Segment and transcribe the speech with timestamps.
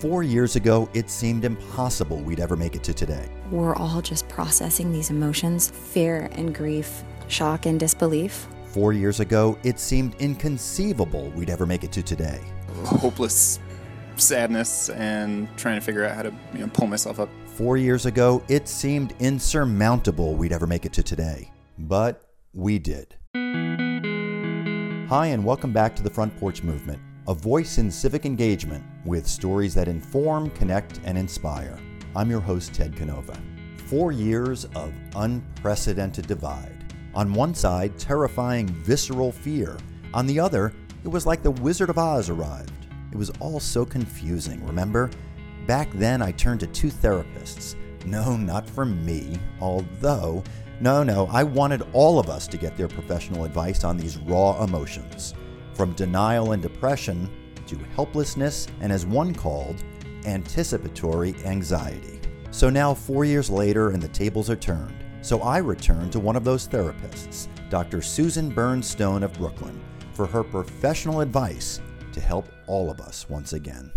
[0.00, 3.28] Four years ago, it seemed impossible we'd ever make it to today.
[3.50, 8.46] We're all just processing these emotions fear and grief, shock and disbelief.
[8.68, 12.40] Four years ago, it seemed inconceivable we'd ever make it to today.
[12.84, 13.60] Hopeless
[14.16, 17.28] sadness and trying to figure out how to you know, pull myself up.
[17.44, 21.52] Four years ago, it seemed insurmountable we'd ever make it to today.
[21.78, 22.24] But
[22.54, 23.16] we did.
[25.10, 29.24] Hi, and welcome back to the Front Porch Movement, a voice in civic engagement with
[29.24, 31.78] stories that inform, connect, and inspire.
[32.16, 33.40] I'm your host, Ted Canova.
[33.86, 36.92] Four years of unprecedented divide.
[37.14, 39.76] On one side, terrifying, visceral fear.
[40.12, 40.72] On the other,
[41.04, 42.72] it was like the Wizard of Oz arrived.
[43.12, 45.08] It was all so confusing, remember?
[45.68, 47.76] Back then, I turned to two therapists.
[48.04, 50.42] No, not for me, although,
[50.80, 54.64] no, no, I wanted all of us to get their professional advice on these raw
[54.64, 55.34] emotions.
[55.74, 57.30] From denial and depression
[57.66, 59.82] to helplessness, and as one called,
[60.24, 62.20] anticipatory anxiety.
[62.50, 65.04] So now, four years later, and the tables are turned.
[65.22, 68.02] So I returned to one of those therapists, Dr.
[68.02, 69.80] Susan Bernstone of Brooklyn,
[70.14, 71.80] for her professional advice
[72.12, 73.92] to help all of us once again.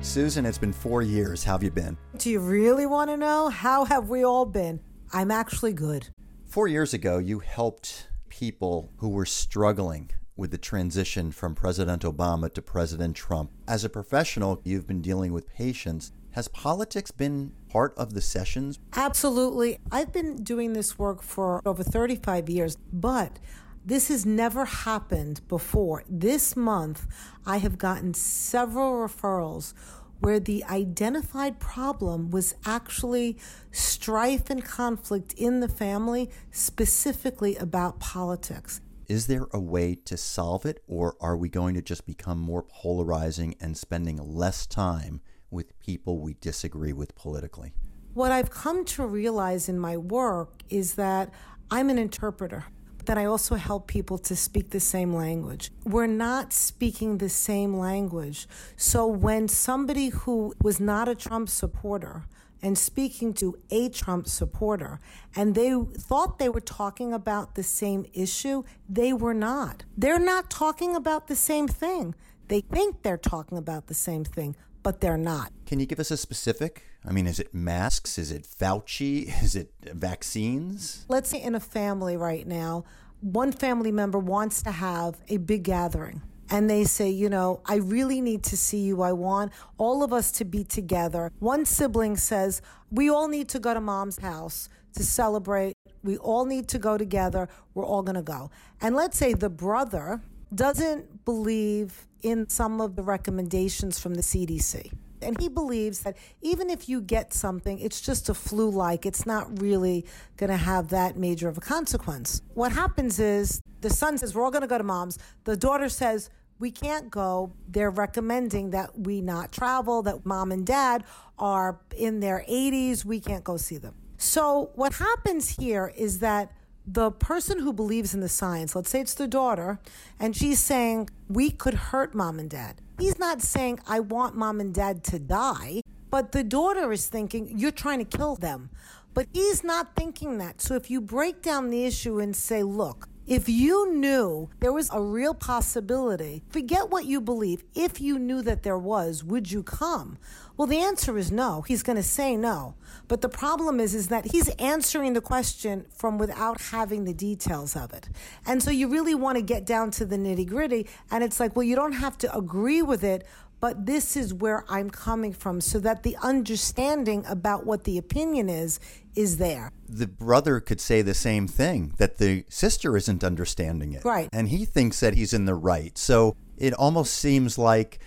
[0.00, 1.44] Susan, it's been four years.
[1.44, 1.98] How have you been?
[2.16, 3.48] Do you really want to know?
[3.48, 4.80] How have we all been?
[5.12, 6.08] I'm actually good.
[6.46, 12.52] Four years ago, you helped people who were struggling with the transition from President Obama
[12.54, 13.50] to President Trump.
[13.66, 16.12] As a professional, you've been dealing with patients.
[16.30, 18.78] Has politics been part of the sessions?
[18.94, 19.78] Absolutely.
[19.90, 23.40] I've been doing this work for over 35 years, but
[23.84, 26.04] this has never happened before.
[26.08, 27.06] This month,
[27.46, 29.72] I have gotten several referrals
[30.20, 33.38] where the identified problem was actually
[33.70, 38.80] strife and conflict in the family, specifically about politics.
[39.08, 42.62] Is there a way to solve it, or are we going to just become more
[42.62, 47.72] polarizing and spending less time with people we disagree with politically?
[48.12, 51.32] What I've come to realize in my work is that
[51.70, 52.66] I'm an interpreter
[53.08, 55.70] that I also help people to speak the same language.
[55.84, 58.46] We're not speaking the same language.
[58.76, 62.26] So when somebody who was not a Trump supporter
[62.60, 65.00] and speaking to a Trump supporter,
[65.34, 69.84] and they thought they were talking about the same issue, they were not.
[69.96, 72.14] They're not talking about the same thing.
[72.48, 75.52] They think they're talking about the same thing, but they're not.
[75.66, 76.84] Can you give us a specific?
[77.04, 78.18] I mean, is it masks?
[78.18, 79.28] Is it Fauci?
[79.42, 81.04] Is it vaccines?
[81.08, 82.84] Let's say in a family right now,
[83.20, 86.22] one family member wants to have a big gathering.
[86.50, 89.02] And they say, you know, I really need to see you.
[89.02, 91.30] I want all of us to be together.
[91.40, 95.74] One sibling says, we all need to go to mom's house to celebrate.
[96.02, 97.48] We all need to go together.
[97.74, 98.50] We're all going to go.
[98.80, 100.22] And let's say the brother
[100.54, 104.92] doesn't believe in some of the recommendations from the CDC.
[105.20, 109.26] And he believes that even if you get something, it's just a flu like, it's
[109.26, 110.06] not really
[110.36, 112.40] going to have that major of a consequence.
[112.54, 115.18] What happens is the son says, We're all going to go to mom's.
[115.44, 117.52] The daughter says, we can't go.
[117.68, 121.04] They're recommending that we not travel, that mom and dad
[121.38, 123.04] are in their 80s.
[123.04, 123.94] We can't go see them.
[124.16, 126.52] So, what happens here is that
[126.90, 129.78] the person who believes in the science, let's say it's the daughter,
[130.18, 132.80] and she's saying, we could hurt mom and dad.
[132.98, 137.58] He's not saying, I want mom and dad to die, but the daughter is thinking,
[137.58, 138.70] you're trying to kill them.
[139.12, 140.60] But he's not thinking that.
[140.62, 144.88] So if you break down the issue and say, look, if you knew there was
[144.90, 147.62] a real possibility, forget what you believe.
[147.74, 150.16] If you knew that there was, would you come?
[150.58, 151.62] Well, the answer is no.
[151.62, 152.74] He's going to say no.
[153.06, 157.76] But the problem is, is that he's answering the question from without having the details
[157.76, 158.08] of it.
[158.44, 160.88] And so you really want to get down to the nitty gritty.
[161.12, 163.24] And it's like, well, you don't have to agree with it,
[163.60, 168.48] but this is where I'm coming from so that the understanding about what the opinion
[168.48, 168.80] is
[169.14, 169.70] is there.
[169.88, 174.04] The brother could say the same thing that the sister isn't understanding it.
[174.04, 174.28] Right.
[174.32, 175.96] And he thinks that he's in the right.
[175.96, 178.00] So it almost seems like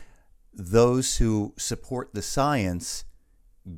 [0.53, 3.05] those who support the science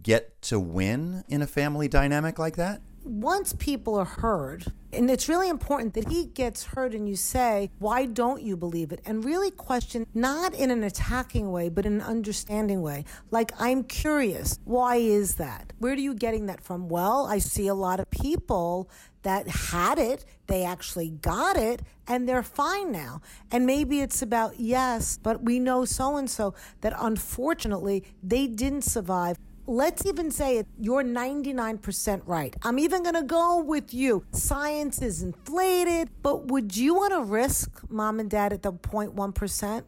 [0.01, 2.81] get to win in a family dynamic like that?
[3.03, 7.71] Once people are heard, and it's really important that he gets heard and you say,
[7.79, 9.01] why don't you believe it?
[9.05, 13.05] And really question, not in an attacking way, but in an understanding way.
[13.31, 15.73] Like, I'm curious, why is that?
[15.79, 16.89] Where are you getting that from?
[16.89, 18.89] Well, I see a lot of people
[19.23, 23.21] that had it, they actually got it, and they're fine now.
[23.51, 28.83] And maybe it's about, yes, but we know so and so that unfortunately they didn't
[28.83, 32.55] survive let's even say it, you're 99% right.
[32.63, 34.25] I'm even going to go with you.
[34.31, 39.83] Science is inflated, but would you want to risk mom and dad at the 0.1%?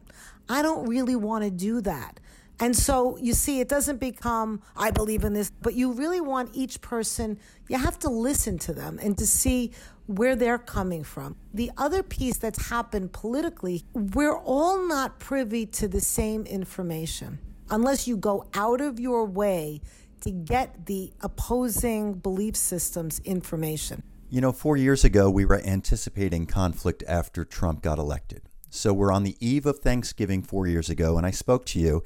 [0.48, 2.20] I don't really want to do that.
[2.58, 6.50] And so you see, it doesn't become, I believe in this, but you really want
[6.54, 7.38] each person,
[7.68, 9.72] you have to listen to them and to see
[10.06, 11.36] where they're coming from.
[11.52, 17.40] The other piece that's happened politically, we're all not privy to the same information
[17.70, 19.80] unless you go out of your way
[20.20, 24.02] to get the opposing belief systems information.
[24.28, 28.42] You know, four years ago, we were anticipating conflict after Trump got elected.
[28.70, 32.02] So we're on the eve of Thanksgiving four years ago, and I spoke to you,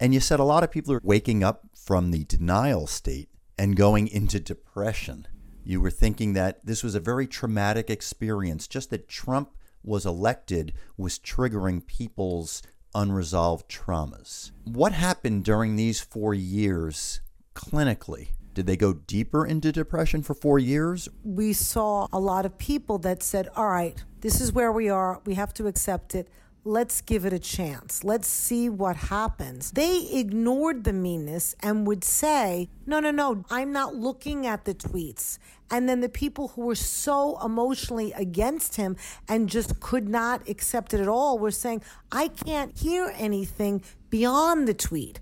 [0.00, 3.28] and you said a lot of people are waking up from the denial state
[3.58, 5.28] and going into depression.
[5.62, 9.50] You were thinking that this was a very traumatic experience, just that Trump
[9.84, 12.62] was elected was triggering people's
[12.94, 14.50] unresolved traumas.
[14.64, 17.20] What happened during these four years
[17.54, 18.28] clinically?
[18.54, 21.08] Did they go deeper into depression for four years?
[21.22, 25.20] We saw a lot of people that said, All right, this is where we are.
[25.24, 26.28] We have to accept it.
[26.68, 28.04] Let's give it a chance.
[28.04, 29.70] Let's see what happens.
[29.70, 34.74] They ignored the meanness and would say, No, no, no, I'm not looking at the
[34.74, 35.38] tweets.
[35.70, 40.92] And then the people who were so emotionally against him and just could not accept
[40.92, 41.80] it at all were saying,
[42.12, 45.20] I can't hear anything beyond the tweet.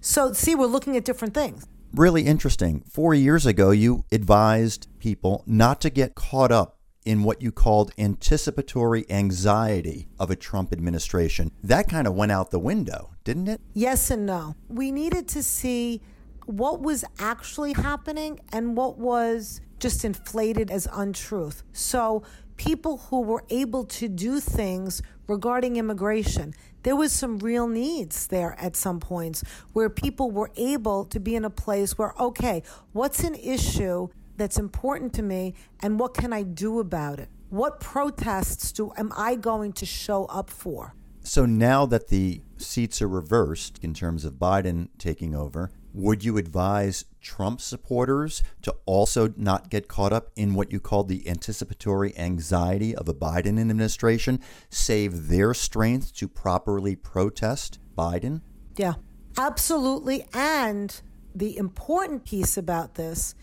[0.00, 1.66] So, see, we're looking at different things.
[1.94, 2.84] Really interesting.
[2.88, 6.75] Four years ago, you advised people not to get caught up
[7.06, 11.52] in what you called anticipatory anxiety of a Trump administration.
[11.62, 13.60] That kind of went out the window, didn't it?
[13.72, 14.56] Yes and no.
[14.68, 16.02] We needed to see
[16.44, 21.62] what was actually happening and what was just inflated as untruth.
[21.72, 22.24] So,
[22.56, 28.56] people who were able to do things regarding immigration, there was some real needs there
[28.58, 29.44] at some points
[29.74, 32.62] where people were able to be in a place where, okay,
[32.92, 37.28] what's an issue that's important to me and what can I do about it?
[37.48, 40.94] What protests do am I going to show up for?
[41.22, 46.36] So now that the seats are reversed in terms of Biden taking over, would you
[46.36, 52.16] advise Trump supporters to also not get caught up in what you called the anticipatory
[52.16, 54.38] anxiety of a Biden administration,
[54.70, 58.42] save their strength to properly protest Biden?
[58.76, 58.94] Yeah,
[59.38, 60.26] absolutely.
[60.32, 61.00] And
[61.34, 63.34] the important piece about this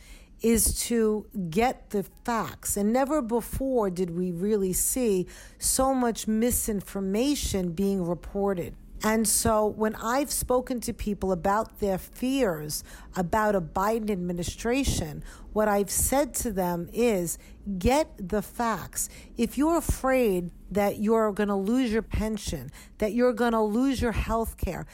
[0.44, 2.78] is to get the facts.
[2.78, 5.26] And never before did we really see
[5.58, 8.76] so much misinformation being reported.
[9.06, 12.86] And so when I've spoken to people about their fears
[13.18, 17.38] about a Biden administration, what I've said to them is
[17.78, 19.10] get the facts.
[19.36, 24.02] If you're afraid that you're going to lose your pension, that you're going to lose
[24.02, 24.86] your health care,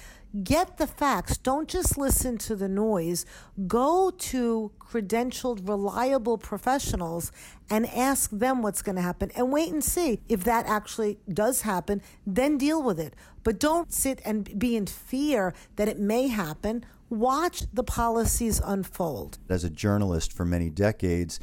[0.44, 1.38] Get the facts.
[1.38, 3.26] Don't just listen to the noise.
[3.68, 7.32] Go to credentialed, reliable professionals
[7.68, 10.22] and ask them what's going to happen and wait and see.
[10.30, 13.16] If that actually does happen, then deal with it.
[13.44, 16.86] But don't sit and be in fear that it may happen.
[17.10, 19.40] Watch the policies unfold.
[19.50, 21.40] As a journalist for many decades,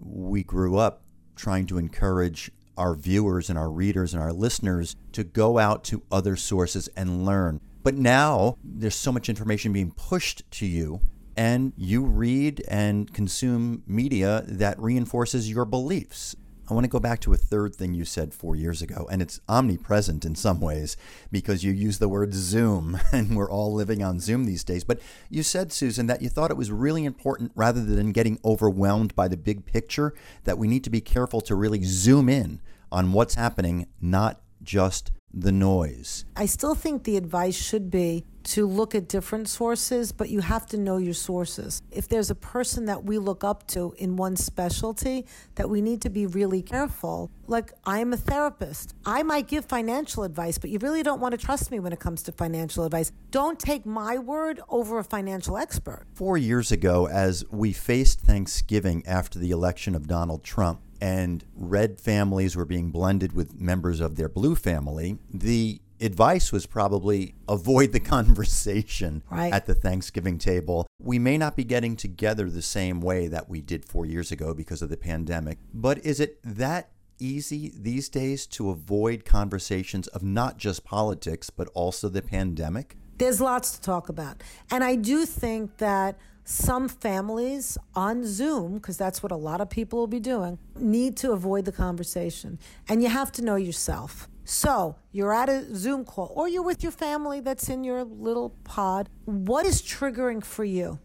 [0.00, 1.02] we grew up
[1.36, 6.02] trying to encourage our viewers and our readers and our listeners to go out to
[6.10, 7.60] other sources and learn.
[7.82, 11.00] But now there's so much information being pushed to you,
[11.36, 16.36] and you read and consume media that reinforces your beliefs.
[16.68, 19.20] I want to go back to a third thing you said four years ago, and
[19.20, 20.96] it's omnipresent in some ways
[21.32, 24.84] because you use the word Zoom, and we're all living on Zoom these days.
[24.84, 29.16] But you said, Susan, that you thought it was really important rather than getting overwhelmed
[29.16, 32.60] by the big picture, that we need to be careful to really zoom in
[32.92, 36.24] on what's happening, not just the noise.
[36.36, 40.66] I still think the advice should be to look at different sources, but you have
[40.66, 41.82] to know your sources.
[41.90, 46.02] If there's a person that we look up to in one specialty, that we need
[46.02, 47.30] to be really careful.
[47.46, 48.94] Like, I'm a therapist.
[49.04, 52.00] I might give financial advice, but you really don't want to trust me when it
[52.00, 53.12] comes to financial advice.
[53.30, 56.06] Don't take my word over a financial expert.
[56.14, 62.00] Four years ago, as we faced Thanksgiving after the election of Donald Trump, and red
[62.00, 67.92] families were being blended with members of their blue family, the advice was probably avoid
[67.92, 69.52] the conversation right.
[69.52, 70.86] at the Thanksgiving table.
[70.98, 74.54] We may not be getting together the same way that we did four years ago
[74.54, 80.22] because of the pandemic, but is it that easy these days to avoid conversations of
[80.22, 82.96] not just politics, but also the pandemic?
[83.18, 84.42] There's lots to talk about.
[84.70, 86.18] And I do think that
[86.50, 91.16] some families on Zoom, because that's what a lot of people will be doing, need
[91.18, 92.58] to avoid the conversation.
[92.88, 94.28] And you have to know yourself.
[94.44, 98.50] So you're at a Zoom call or you're with your family that's in your little
[98.64, 99.08] pod.
[99.26, 100.98] What is triggering for you?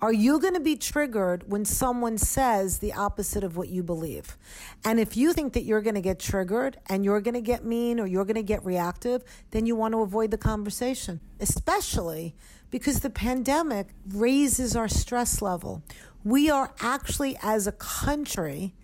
[0.00, 4.38] Are you going to be triggered when someone says the opposite of what you believe?
[4.84, 7.64] And if you think that you're going to get triggered and you're going to get
[7.64, 12.36] mean or you're going to get reactive, then you want to avoid the conversation, especially
[12.70, 15.82] because the pandemic raises our stress level.
[16.22, 18.74] We are actually, as a country,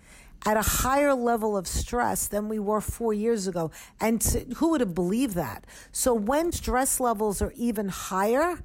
[0.44, 3.70] at a higher level of stress than we were four years ago.
[4.00, 5.64] And to, who would have believed that?
[5.92, 8.58] So when stress levels are even higher,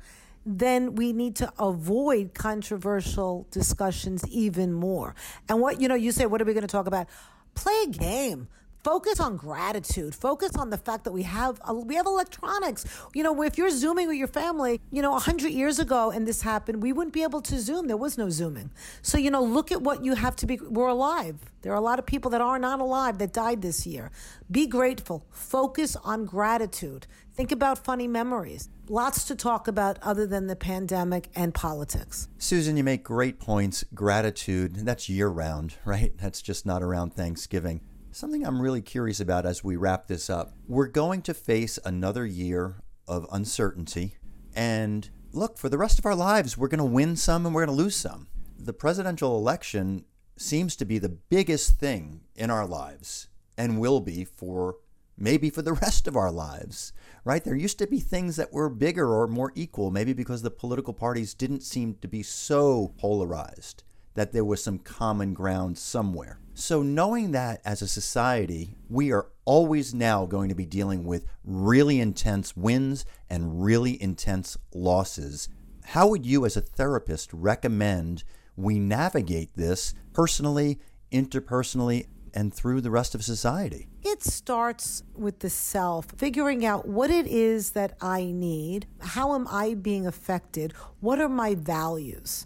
[0.46, 5.16] then we need to avoid controversial discussions even more.
[5.48, 7.08] And what, you know, you say, what are we going to talk about?
[7.56, 8.48] Play a game
[8.84, 10.16] focus on gratitude.
[10.16, 12.86] Focus on the fact that we have uh, we have electronics.
[13.14, 16.42] You know if you're zooming with your family you know 100 years ago and this
[16.42, 17.88] happened we wouldn't be able to zoom.
[17.88, 18.72] There was no zooming.
[19.02, 21.36] So you know look at what you have to be we're alive.
[21.62, 24.12] There are a lot of people that are not alive that died this year.
[24.50, 25.26] Be grateful.
[25.30, 27.06] Focus on gratitude.
[27.34, 28.70] Think about funny memories.
[28.88, 32.28] Lots to talk about other than the pandemic and politics.
[32.38, 33.84] Susan you make great points.
[33.94, 36.18] Gratitude that's year round right?
[36.18, 37.82] That's just not around thanksgiving
[38.12, 40.54] Something I'm really curious about as we wrap this up.
[40.68, 44.16] We're going to face another year of uncertainty.
[44.56, 47.66] And look, for the rest of our lives, we're going to win some and we're
[47.66, 48.28] going to lose some.
[48.58, 50.06] The presidential election
[50.38, 54.78] seems to be the biggest thing in our lives and will be for
[55.16, 57.44] maybe for the rest of our lives, right?
[57.44, 60.94] There used to be things that were bigger or more equal, maybe because the political
[60.94, 63.84] parties didn't seem to be so polarized
[64.16, 66.40] that there was some common ground somewhere.
[66.54, 71.26] So, knowing that as a society, we are always now going to be dealing with
[71.44, 75.48] really intense wins and really intense losses,
[75.86, 78.24] how would you, as a therapist, recommend
[78.56, 80.80] we navigate this personally,
[81.12, 83.88] interpersonally, and through the rest of society?
[84.04, 89.48] It starts with the self, figuring out what it is that I need, how am
[89.50, 92.46] I being affected, what are my values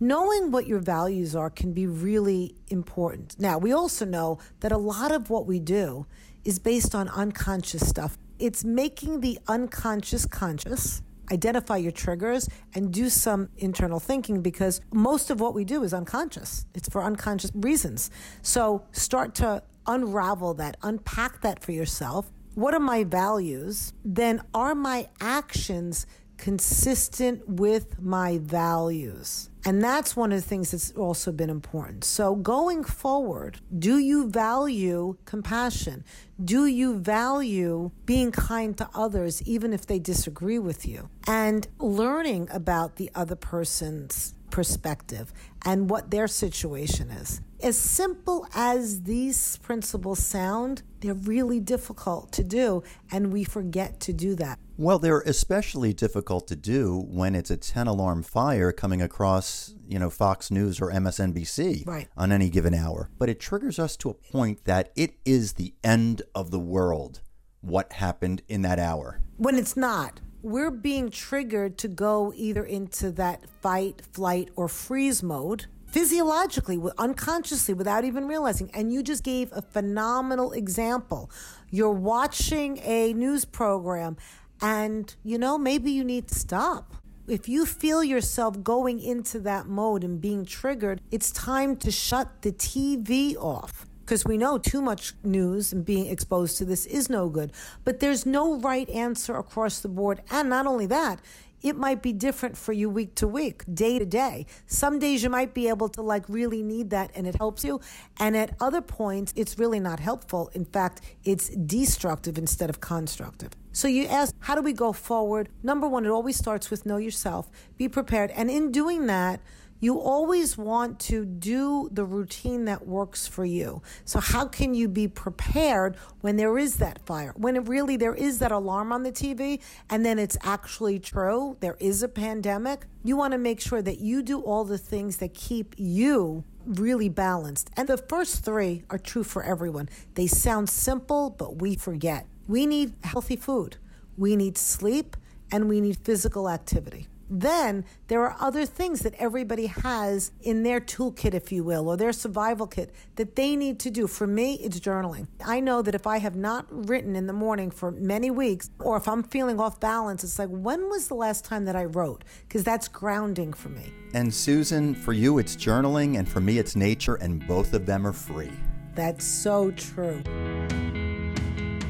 [0.00, 3.36] knowing what your values are can be really important.
[3.38, 6.06] Now, we also know that a lot of what we do
[6.44, 8.18] is based on unconscious stuff.
[8.38, 15.30] It's making the unconscious conscious, identify your triggers, and do some internal thinking because most
[15.30, 16.66] of what we do is unconscious.
[16.74, 18.10] It's for unconscious reasons.
[18.42, 22.30] So start to unravel that, unpack that for yourself.
[22.54, 23.92] What are my values?
[24.04, 26.06] Then are my actions
[26.44, 29.48] consistent with my values?
[29.64, 32.04] And that's one of the things that's also been important.
[32.04, 36.04] So, going forward, do you value compassion?
[36.44, 41.08] Do you value being kind to others, even if they disagree with you?
[41.26, 45.32] And learning about the other person's perspective
[45.64, 47.40] and what their situation is.
[47.62, 54.12] As simple as these principles sound, they're really difficult to do, and we forget to
[54.12, 54.58] do that.
[54.76, 59.98] Well, they're especially difficult to do when it's a 10 alarm fire coming across, you
[59.98, 62.08] know, Fox News or MSNBC right.
[62.16, 63.08] on any given hour.
[63.18, 67.20] But it triggers us to a point that it is the end of the world
[67.60, 69.20] what happened in that hour.
[69.36, 75.22] When it's not we're being triggered to go either into that fight, flight, or freeze
[75.22, 78.70] mode physiologically, unconsciously, without even realizing.
[78.74, 81.30] And you just gave a phenomenal example.
[81.70, 84.16] You're watching a news program,
[84.64, 86.94] and you know, maybe you need to stop.
[87.28, 92.42] If you feel yourself going into that mode and being triggered, it's time to shut
[92.42, 97.08] the TV off because we know too much news and being exposed to this is
[97.08, 97.52] no good.
[97.84, 100.20] But there's no right answer across the board.
[100.30, 101.20] And not only that,
[101.62, 104.44] it might be different for you week to week, day to day.
[104.66, 107.80] Some days you might be able to like really need that and it helps you.
[108.20, 110.50] And at other points, it's really not helpful.
[110.52, 113.52] In fact, it's destructive instead of constructive.
[113.72, 115.48] So you ask, how do we go forward?
[115.62, 118.30] Number one, it always starts with know yourself, be prepared.
[118.32, 119.40] And in doing that,
[119.84, 123.82] you always want to do the routine that works for you.
[124.06, 127.34] So, how can you be prepared when there is that fire?
[127.36, 129.60] When it really there is that alarm on the TV
[129.90, 132.86] and then it's actually true, there is a pandemic.
[133.04, 137.10] You want to make sure that you do all the things that keep you really
[137.10, 137.68] balanced.
[137.76, 139.90] And the first three are true for everyone.
[140.14, 142.26] They sound simple, but we forget.
[142.48, 143.76] We need healthy food,
[144.16, 145.14] we need sleep,
[145.52, 150.80] and we need physical activity then there are other things that everybody has in their
[150.80, 154.06] toolkit, if you will, or their survival kit that they need to do.
[154.06, 155.26] For me, it's journaling.
[155.44, 158.96] I know that if I have not written in the morning for many weeks, or
[158.96, 162.24] if I'm feeling off balance, it's like, when was the last time that I wrote?
[162.46, 163.92] Because that's grounding for me.
[164.14, 168.06] And Susan, for you, it's journaling, and for me, it's nature, and both of them
[168.06, 168.52] are free.
[168.94, 170.22] That's so true.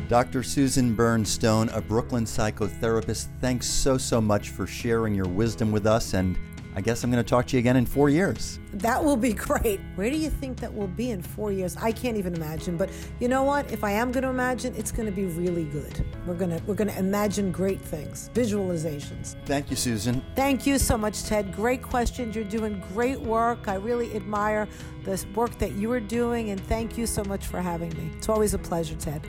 [0.09, 0.43] Dr.
[0.43, 6.13] Susan Bernstone, a Brooklyn psychotherapist, thanks so, so much for sharing your wisdom with us.
[6.13, 6.39] And
[6.77, 8.59] I guess I'm going to talk to you again in four years.
[8.73, 9.81] That will be great.
[9.95, 11.77] Where do you think that will be in four years?
[11.77, 12.77] I can't even imagine.
[12.77, 13.71] But you know what?
[13.73, 16.05] If I am going to imagine, it's going to be really good.
[16.27, 19.37] We're gonna we're gonna imagine great things, visualizations.
[19.47, 20.23] Thank you, Susan.
[20.35, 21.55] Thank you so much, Ted.
[21.55, 22.35] Great questions.
[22.35, 23.69] You're doing great work.
[23.69, 24.67] I really admire
[25.05, 28.11] the work that you are doing, and thank you so much for having me.
[28.17, 29.23] It's always a pleasure, Ted.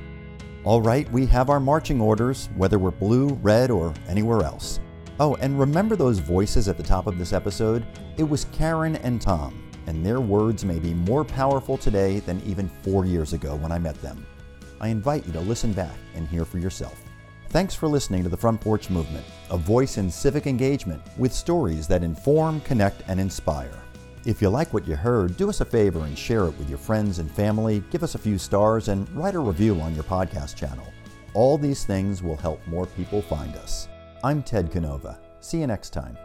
[0.65, 4.79] All right, we have our marching orders, whether we're blue, red, or anywhere else.
[5.19, 7.85] Oh, and remember those voices at the top of this episode?
[8.17, 12.67] It was Karen and Tom, and their words may be more powerful today than even
[12.81, 14.25] four years ago when I met them.
[14.81, 16.99] I invite you to listen back and hear for yourself.
[17.49, 21.87] Thanks for listening to the Front Porch Movement, a voice in civic engagement with stories
[21.89, 23.84] that inform, connect, and inspire.
[24.25, 26.79] If you like what you heard, do us a favor and share it with your
[26.79, 30.55] friends and family, give us a few stars, and write a review on your podcast
[30.55, 30.91] channel.
[31.35, 33.87] All these things will help more people find us.
[34.23, 35.19] I'm Ted Canova.
[35.41, 36.17] See you next time.